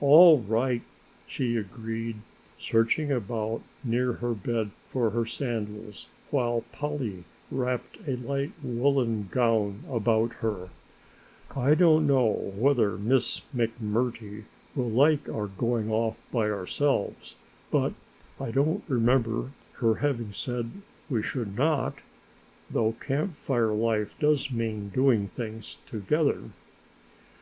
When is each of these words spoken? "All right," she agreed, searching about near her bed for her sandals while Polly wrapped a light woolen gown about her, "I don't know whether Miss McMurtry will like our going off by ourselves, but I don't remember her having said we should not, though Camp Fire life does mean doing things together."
"All 0.00 0.38
right," 0.40 0.80
she 1.26 1.56
agreed, 1.58 2.16
searching 2.58 3.12
about 3.12 3.60
near 3.84 4.14
her 4.14 4.32
bed 4.32 4.70
for 4.88 5.10
her 5.10 5.26
sandals 5.26 6.08
while 6.30 6.64
Polly 6.72 7.24
wrapped 7.50 7.98
a 8.08 8.16
light 8.16 8.52
woolen 8.62 9.28
gown 9.30 9.84
about 9.90 10.32
her, 10.36 10.70
"I 11.54 11.74
don't 11.74 12.06
know 12.06 12.54
whether 12.56 12.96
Miss 12.96 13.42
McMurtry 13.54 14.44
will 14.74 14.88
like 14.88 15.28
our 15.28 15.48
going 15.48 15.92
off 15.92 16.22
by 16.32 16.48
ourselves, 16.50 17.36
but 17.70 17.92
I 18.40 18.52
don't 18.52 18.84
remember 18.88 19.50
her 19.80 19.96
having 19.96 20.32
said 20.32 20.70
we 21.10 21.22
should 21.22 21.58
not, 21.58 21.96
though 22.70 22.92
Camp 22.92 23.34
Fire 23.34 23.74
life 23.74 24.18
does 24.18 24.50
mean 24.50 24.88
doing 24.88 25.28
things 25.28 25.76
together." 25.84 26.44